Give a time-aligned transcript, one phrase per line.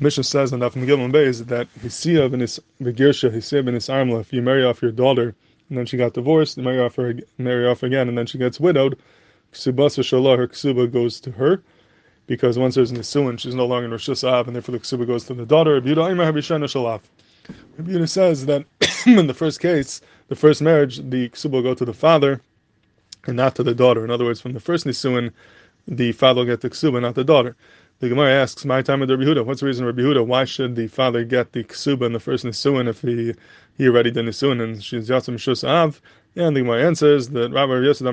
[0.00, 2.40] Mishnah says on Daf Mem Gimmel Beis that Hisiya ben
[2.94, 5.34] Girsha, Hisiya ben Armla, if you marry off your daughter
[5.68, 8.38] and then she got divorced, you marry off her, marry off again, and then she
[8.38, 8.98] gets widowed,
[9.52, 11.62] Ksubasa Shalah, her Ksuba goes to her,
[12.26, 15.24] because once there's Nisuin, she's no longer in Rosh Hashanah, and therefore the Ksuba goes
[15.26, 15.74] to the daughter.
[15.74, 15.90] Rabbi
[17.92, 18.64] Yehuda says that
[19.06, 22.40] in the first case, the first marriage, the Ksuba will go to the father
[23.26, 24.04] and not to the daughter.
[24.04, 25.32] In other words, from the first Nisuin,
[25.86, 27.56] the father will get the Ksuba, not the daughter.
[28.00, 29.44] The Gemara asks, "My time with Rabbi Yehuda.
[29.44, 30.24] What's the reason, Rabbi Yehuda?
[30.26, 33.34] Why should the father get the ksuba in the first nisuin if he
[33.76, 36.00] he already did nisuin and she's yatzim shus av?"
[36.34, 38.06] And the Gemara answers that Rabbi Yosef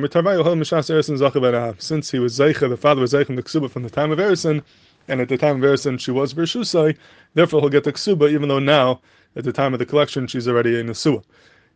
[1.82, 4.62] since he was zeicha, the father was zeicha the ksuba from the time of Erison,
[5.08, 6.98] and at the time of Erison she was bershusai,
[7.34, 9.00] therefore he'll get the ksuba, even though now
[9.38, 11.24] at the time of the collection she's already a nesua.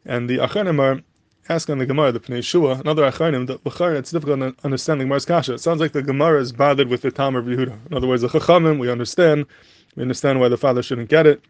[0.06, 1.02] And the Achronim
[1.50, 5.06] asking the Gemara, the Pnei Yehoshua, another Achronim, that Bechar, it's difficult to understand the
[5.06, 5.56] Gemara's Kasha.
[5.56, 7.88] It sounds like the Gemara is bothered with the Talmud of Yehuda.
[7.90, 9.46] In other words, the Chachamim, we understand,
[9.96, 11.42] we understand why the father shouldn't get it.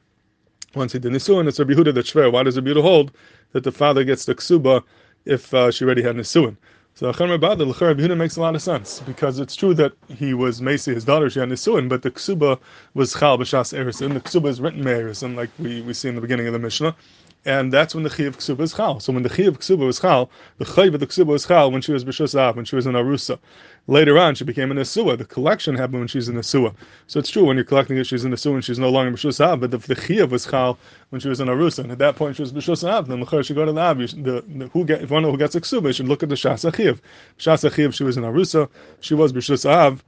[0.73, 2.31] Once he did Nisuin, it's Rabbi Yehuda that's fair.
[2.31, 3.11] Why does Rabbi Yehuda hold
[3.51, 4.83] that the father gets the Ksuba
[5.25, 6.55] if uh, she already had Nisuin?
[6.95, 10.33] So Achronim L'char Rabbi Yehuda makes a lot of sense, because it's true that he
[10.33, 12.59] was Macy, his daughter, she had Nisuin, but the Ksuba
[12.93, 14.13] was Chal B'Shas Erison.
[14.13, 16.95] The Ksuba is written Erison, like we, we see in the beginning of the Mishnah
[17.43, 18.99] and that's when the Chiyav Ksuba is Chal.
[18.99, 21.81] So when the Chiyav Ksuba was Chal, the Chayiv of the Ksuba was Chal when
[21.81, 23.39] she was B'Shus Av, when she was in Arusa.
[23.87, 25.17] Later on, she became an Asua.
[25.17, 26.75] The collection happened when she's in Asua.
[27.07, 29.43] So it's true, when you're collecting it, she's in Asua and she's no longer B'Shus
[29.43, 30.77] Av, but the, the Chiyav was Chal
[31.09, 31.79] when she was in Arusa.
[31.79, 33.07] And at that point, she was B'Shus Av.
[33.07, 33.97] Then the should go to the Av.
[33.97, 36.69] The, the, who get, if one who gets a Ksuba, should look at the Shas
[36.69, 36.99] Achiyav.
[37.39, 38.69] Shas Achiyav, she was in Arusa,
[38.99, 40.03] she was B'Shus Av.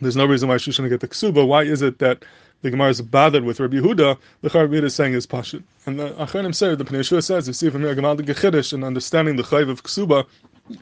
[0.00, 1.46] There's no reason why she shouldn't get the Ksuba.
[1.46, 2.24] Why is it that
[2.64, 5.62] the Gemara is bothered with Rabbi Yehuda, the Rabbi is saying is Pashut.
[5.84, 9.36] And the Achronim say, the Pnei says, you see from here, Gemal Gechidish, and understanding
[9.36, 10.24] the Chayv of Ksuba,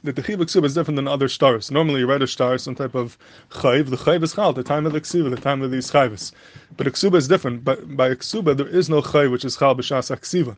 [0.04, 1.72] that the Chiv of Ksuba is different than other stars.
[1.72, 3.18] Normally you write a star, some type of
[3.50, 6.30] Chayv, the Chayv is Chal, the time of the Ksuba, the time of these Chayvs.
[6.76, 7.64] But Ksuba is different.
[7.64, 10.56] But by Ksuba, there is no Chayv which is Chal B'Shas Aksiva.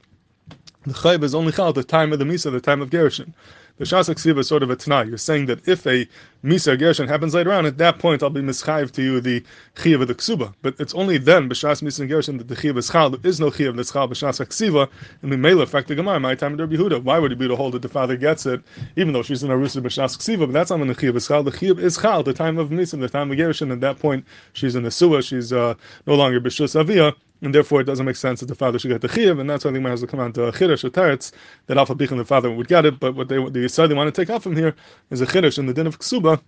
[0.87, 3.33] The Chayv is only Chal at the time of the Misa, the time of Gershon.
[3.79, 5.05] The Shas Aksiva is sort of a Tanai.
[5.05, 6.07] You're saying that if a
[6.45, 9.43] Misa Gershon happens later on, at that point I'll be mischayiv to you the
[9.77, 10.53] Chiyav of the Ksuba.
[10.61, 13.09] But it's only then, B'Shas Misa and Gershon, that the Chiyav is Chal.
[13.09, 14.91] There is no Chiyav that's Chal B'Shas Aksiva.
[15.23, 17.03] And the Mela, fact the Gemara, my time of Rabbi Yehuda.
[17.03, 18.61] Why would it be to hold that the father gets it,
[18.97, 20.41] even though she's in Arusa B'Shas Aksiva?
[20.41, 21.43] But that's not when the Chiyav is Chal.
[21.43, 23.73] The Chiyav is Chal, the time of Misa, the time of Gershon.
[23.73, 25.75] At that point, she's in the Suah, she's uh,
[26.07, 29.01] no longer B'Shus Aviyah and therefore it doesn't make sense that the father should get
[29.01, 31.33] the chiyuv, and that's why I think has come out to chiddush or teretz
[31.67, 32.99] that alpha bichin the father would get it.
[33.01, 34.75] But what they the they want to take out from here
[35.11, 36.41] is a chiddush in the din of ksuba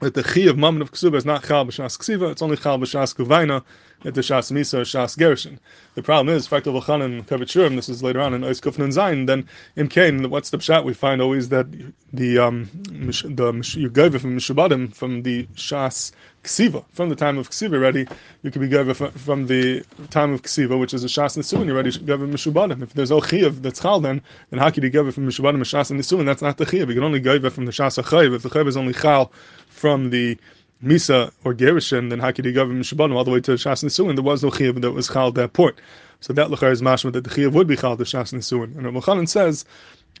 [0.00, 3.14] that the chiyuv mammon of ksuba is not chal b'shas ksiva, it's only chal b'shas
[3.14, 3.62] kuvaina
[4.04, 5.58] at the shas misa shas gershon.
[5.94, 7.76] The problem is fakta v'chan and Kovetz Shiurim.
[7.76, 9.26] This is later on in Ois Kufnan Zayin.
[9.26, 10.84] Then in Kain, what's the pshat?
[10.84, 11.66] We find always that
[12.12, 16.12] the um the you gave from mishubadim from the shas
[16.42, 18.06] ksiva from the time of ksiva already.
[18.42, 21.66] You could be gave from the time of ksiva, which is a shas nisuin.
[21.66, 22.82] You already gave mishubadim.
[22.82, 24.20] If there's no chiyav that's chal, then
[24.50, 26.26] then how could you give from mishubadim shas nisuin?
[26.26, 26.88] That's not the chiyav.
[26.88, 28.34] You can only give from the shas achayiv.
[28.34, 29.32] If the chayiv is only chal
[29.68, 30.38] from the
[30.84, 34.14] Misa or Gerushin, then he govern Mishabanim all the way to Shas Nisuin?
[34.14, 35.76] There was no Chiyav that was Chal at that point.
[36.20, 38.76] So that Lachar is mashma that the Chiyav would be Chal to Shas Nisuin.
[38.76, 39.64] And Rav says,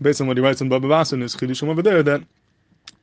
[0.00, 2.22] based on what he writes in Bava Basra, is Chidushim over there, that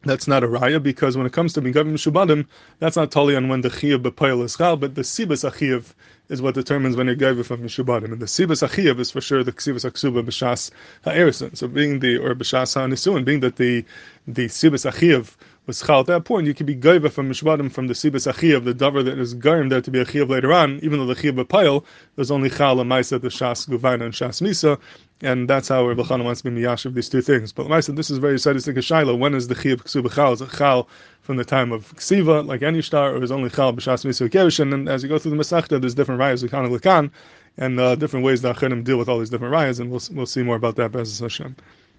[0.04, 2.48] that's not a raya because when it comes to Migavim Shubadim,
[2.80, 5.94] that's not totally on when the Chiyav B'Payel is Chal, but the Sibas Achiyav
[6.30, 8.06] is what determines when you're Gaiva from Mishubadim.
[8.06, 10.72] And the Sibas Achiyav is for sure the Ksibas Aksuba B'Shas
[11.04, 11.56] Ha'erison.
[11.56, 13.86] So being the, or B'Shas HaNisuin, being that the,
[14.28, 15.36] the Sibas Achiyav
[15.68, 16.00] was chal.
[16.00, 19.06] At that point, you could be gaiva from mishvadim from the sibas achiyav, the davar
[19.06, 21.86] that is garim there to be a chiyav later on, even though the chiyav pile
[22.16, 24.80] there's only chal and maisa the shas guvayna and shas misa,
[25.22, 27.52] and that's how Reb Elchanan wants to be miyash of these two things.
[27.52, 29.18] But maisa, this is very sadistic a shaila.
[29.18, 30.34] When is the chiyav ksuba chal?
[30.34, 30.90] Is it chal
[31.22, 34.74] from the time of ksiva, like any star, or is only chal b'shas misa kerishin?
[34.74, 37.12] And as you go through the masachta, there's different rayas, and lekan,
[37.58, 40.26] and uh, different ways that achirim deal with all these different rayas, and we'll we'll
[40.26, 40.92] see more about that.
[40.92, 41.56] Bez Hashem.